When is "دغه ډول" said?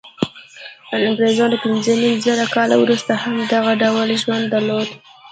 3.53-4.09